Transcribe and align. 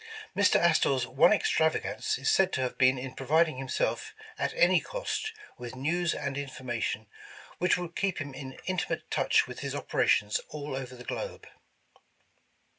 Mr. 0.35 0.55
Astor's 0.59 1.05
one 1.05 1.31
extravegance 1.31 2.17
is 2.17 2.27
said 2.27 2.51
to 2.53 2.61
have 2.61 2.75
been 2.75 2.97
in 2.97 3.13
providing 3.13 3.57
himself, 3.57 4.15
at 4.35 4.51
any 4.55 4.79
cost, 4.79 5.31
with 5.59 5.75
news 5.75 6.15
and 6.15 6.39
in 6.39 6.49
formation 6.49 7.05
which 7.59 7.77
would 7.77 7.95
keep 7.95 8.19
him 8.19 8.33
in 8.33 8.57
intimate 8.65 9.11
touch 9.11 9.45
with 9.45 9.59
his 9.59 9.75
operations 9.75 10.39
all 10.49 10.75
over 10.75 10.95
the 10.95 11.03
globe. 11.03 11.45